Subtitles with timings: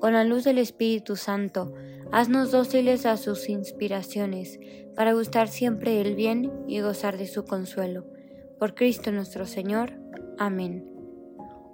[0.00, 1.72] con la luz del Espíritu Santo,
[2.12, 4.58] haznos dóciles a sus inspiraciones,
[4.94, 8.06] para gustar siempre el bien y gozar de su consuelo.
[8.58, 9.92] Por Cristo nuestro Señor.
[10.38, 10.90] Amén.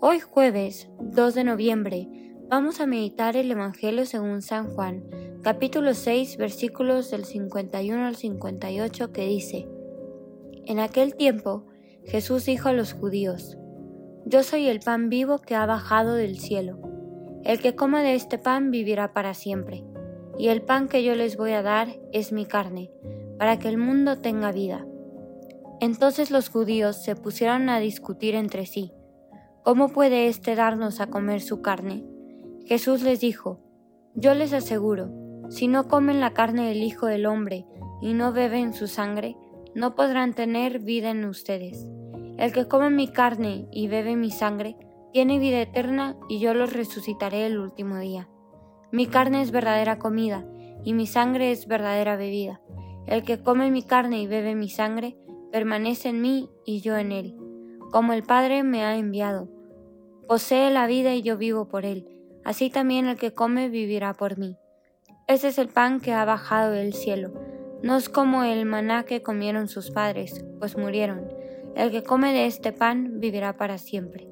[0.01, 2.09] Hoy jueves 2 de noviembre
[2.49, 5.05] vamos a meditar el Evangelio según San Juan,
[5.43, 9.69] capítulo 6 versículos del 51 al 58 que dice,
[10.67, 11.67] En aquel tiempo
[12.05, 13.57] Jesús dijo a los judíos,
[14.25, 16.92] yo soy el pan vivo que ha bajado del cielo.
[17.45, 19.85] El que coma de este pan vivirá para siempre.
[20.39, 22.91] Y el pan que yo les voy a dar es mi carne,
[23.39, 24.87] para que el mundo tenga vida.
[25.81, 28.93] Entonces los judíos se pusieron a discutir entre sí.
[29.65, 32.05] ¿Cómo puede éste darnos a comer su carne?
[32.67, 33.61] Jesús les dijo,
[34.15, 35.11] Yo les aseguro,
[35.51, 37.67] si no comen la carne del Hijo del Hombre
[38.01, 39.37] y no beben su sangre,
[39.75, 41.87] no podrán tener vida en ustedes.
[42.39, 44.77] El que come mi carne y bebe mi sangre,
[45.13, 48.29] tiene vida eterna y yo los resucitaré el último día.
[48.91, 50.47] Mi carne es verdadera comida
[50.85, 52.61] y mi sangre es verdadera bebida.
[53.07, 55.17] El que come mi carne y bebe mi sangre,
[55.51, 57.37] permanece en mí y yo en él.
[57.91, 59.49] Como el Padre me ha enviado.
[60.27, 62.09] Posee la vida y yo vivo por él.
[62.45, 64.57] Así también el que come vivirá por mí.
[65.29, 67.33] Ese es el pan que ha bajado del cielo.
[67.83, 71.29] No es como el maná que comieron sus padres, pues murieron.
[71.77, 74.32] El que come de este pan vivirá para siempre.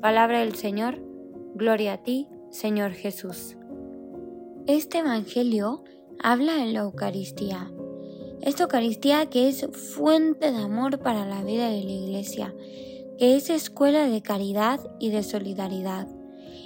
[0.00, 0.98] Palabra del Señor,
[1.54, 3.56] gloria a ti, Señor Jesús.
[4.66, 5.84] Este Evangelio
[6.22, 7.70] habla en la Eucaristía.
[8.40, 12.54] Esta Eucaristía que es fuente de amor para la vida de la Iglesia,
[13.18, 16.06] que es escuela de caridad y de solidaridad.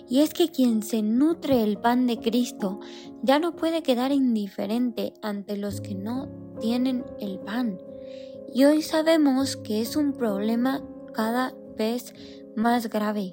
[0.08, 2.80] Y es que quien se nutre el pan de Cristo
[3.22, 6.28] ya no puede quedar indiferente ante los que no
[6.60, 7.78] tienen el pan
[8.54, 10.82] y hoy sabemos que es un problema
[11.14, 12.14] cada vez
[12.56, 13.32] más grave.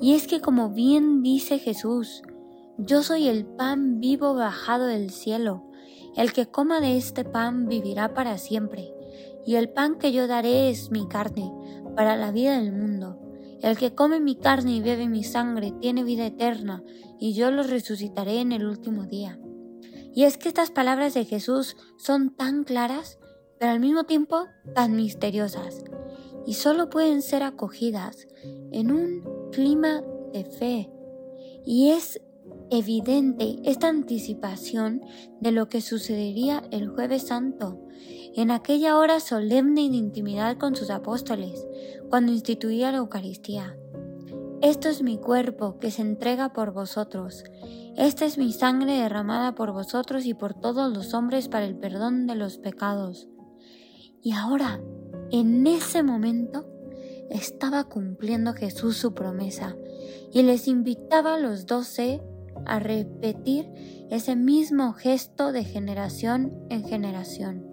[0.00, 2.22] Y es que como bien dice Jesús,
[2.78, 5.70] yo soy el pan vivo bajado del cielo.
[6.16, 8.92] El que coma de este pan vivirá para siempre.
[9.46, 11.52] Y el pan que yo daré es mi carne,
[11.96, 13.20] para la vida del mundo.
[13.60, 16.82] El que come mi carne y bebe mi sangre tiene vida eterna,
[17.18, 19.38] y yo lo resucitaré en el último día.
[20.14, 23.18] Y es que estas palabras de Jesús son tan claras
[23.58, 25.84] pero al mismo tiempo tan misteriosas,
[26.46, 28.26] y solo pueden ser acogidas
[28.72, 30.90] en un clima de fe.
[31.64, 32.20] Y es
[32.70, 35.02] evidente esta anticipación
[35.40, 37.80] de lo que sucedería el jueves santo,
[38.34, 41.66] en aquella hora solemne y de intimidad con sus apóstoles,
[42.10, 43.76] cuando instituía la Eucaristía.
[44.60, 47.44] Esto es mi cuerpo que se entrega por vosotros.
[47.96, 52.26] Esta es mi sangre derramada por vosotros y por todos los hombres para el perdón
[52.26, 53.28] de los pecados.
[54.22, 54.80] Y ahora,
[55.30, 56.66] en ese momento,
[57.30, 59.76] estaba cumpliendo Jesús su promesa
[60.32, 62.22] y les invitaba a los doce
[62.66, 63.68] a repetir
[64.10, 67.64] ese mismo gesto de generación en generación.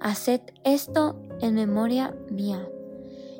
[0.00, 2.68] Haced esto en memoria mía.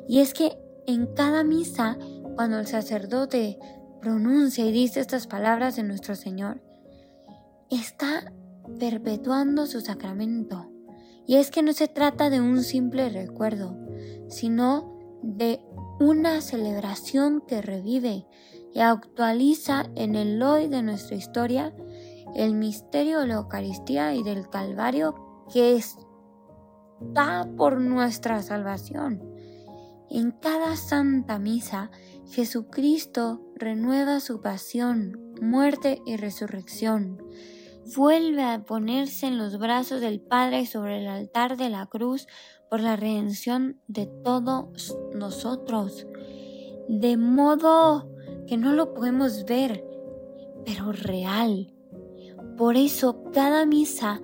[0.07, 1.97] Y es que en cada misa,
[2.35, 3.59] cuando el sacerdote
[4.01, 6.61] pronuncia y dice estas palabras de nuestro Señor,
[7.69, 8.31] está
[8.79, 10.71] perpetuando su sacramento.
[11.27, 13.77] Y es que no se trata de un simple recuerdo,
[14.29, 15.61] sino de
[15.99, 18.25] una celebración que revive
[18.73, 21.73] y actualiza en el hoy de nuestra historia
[22.35, 29.21] el misterio de la Eucaristía y del Calvario que está por nuestra salvación.
[30.09, 31.91] En cada Santa Misa,
[32.31, 37.21] Jesucristo renueva su pasión, muerte y resurrección
[37.95, 42.27] vuelve a ponerse en los brazos del Padre sobre el altar de la cruz
[42.69, 46.05] por la redención de todos nosotros,
[46.87, 48.09] de modo
[48.47, 49.83] que no lo podemos ver,
[50.65, 51.73] pero real.
[52.57, 54.21] Por eso cada misa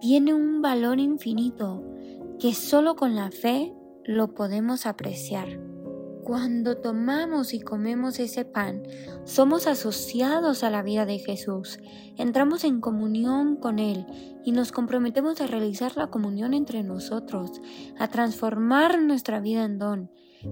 [0.00, 1.84] tiene un valor infinito
[2.38, 3.72] que solo con la fe
[4.04, 5.75] lo podemos apreciar.
[6.26, 8.82] Cuando tomamos y comemos ese pan,
[9.22, 11.78] somos asociados a la vida de Jesús,
[12.16, 14.06] entramos en comunión con Él
[14.44, 17.52] y nos comprometemos a realizar la comunión entre nosotros,
[17.96, 20.10] a transformar nuestra vida en don,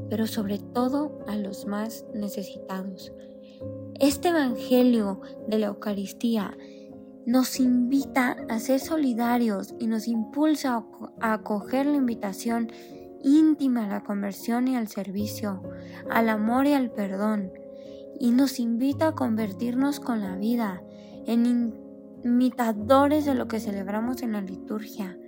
[0.08, 3.12] pero sobre todo a los más necesitados.
[3.98, 6.56] Este Evangelio de la Eucaristía
[7.26, 10.84] nos invita a ser solidarios y nos impulsa
[11.20, 12.70] a acoger la invitación
[13.24, 15.62] íntima a la conversión y al servicio,
[16.10, 17.50] al amor y al perdón,
[18.20, 20.82] y nos invita a convertirnos con la vida
[21.26, 21.74] en
[22.22, 25.18] imitadores de lo que celebramos en la liturgia.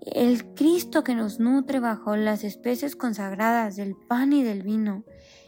[0.00, 5.04] El Cristo que nos nutre bajo las especies consagradas del pan y del vino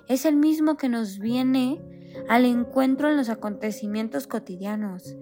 [0.08, 1.80] es el mismo que nos viene
[2.28, 5.16] al encuentro en los acontecimientos cotidianos.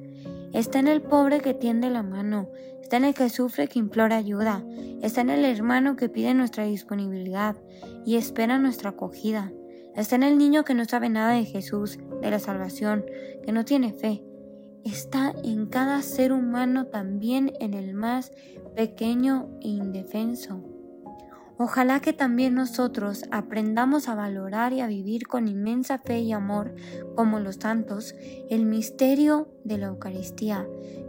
[0.52, 2.50] Está en el pobre que tiende la mano,
[2.82, 4.64] está en el que sufre que implora ayuda,
[5.00, 7.56] está en el hermano que pide nuestra disponibilidad
[8.04, 9.52] y espera nuestra acogida.
[9.94, 13.04] Está en el niño que no sabe nada de Jesús, de la salvación,
[13.44, 14.24] que no tiene fe.
[14.84, 18.32] Está en cada ser humano también en el más
[18.74, 20.69] pequeño e indefenso.
[21.62, 26.74] Ojalá que también nosotros aprendamos a valorar y a vivir con inmensa fe y amor,
[27.14, 28.14] como los santos,
[28.48, 30.66] el misterio de la Eucaristía,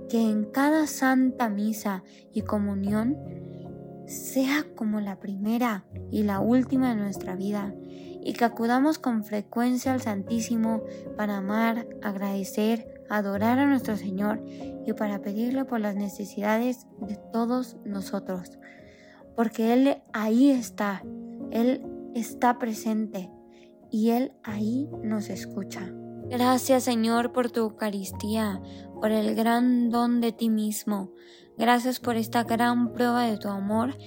[0.10, 2.04] que en cada santa misa
[2.34, 3.16] y comunión
[4.08, 7.74] sea como la primera y la última de nuestra vida,
[8.22, 10.84] y que acudamos con frecuencia al Santísimo
[11.16, 14.44] para amar, agradecer, adorar a nuestro Señor
[14.86, 18.60] y para pedirle por las necesidades de todos nosotros
[19.36, 21.04] porque Él ahí está,
[21.52, 21.86] Él
[22.16, 23.30] está presente
[23.90, 25.92] y Él ahí nos escucha.
[26.30, 28.62] Gracias Señor por tu Eucaristía,
[28.94, 31.12] por el gran don de ti mismo.
[31.58, 33.98] Gracias por esta gran prueba de tu amor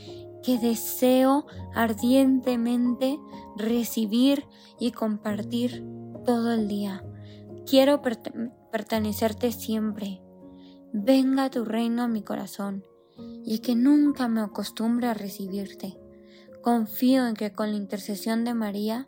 [0.43, 3.19] que deseo ardientemente
[3.57, 4.47] recibir
[4.79, 5.85] y compartir
[6.25, 7.05] todo el día.
[7.67, 8.03] Quiero
[8.71, 10.23] pertenecerte siempre.
[10.93, 12.85] Venga tu reino a mi corazón
[13.45, 15.99] y que nunca me acostumbre a recibirte.
[16.63, 19.07] Confío en que con la intercesión de María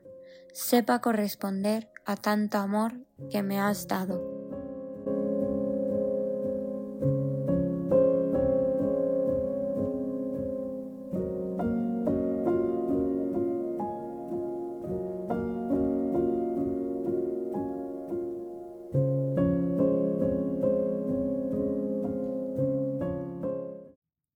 [0.53, 3.01] sepa corresponder a tanto amor
[3.31, 4.36] que me has dado.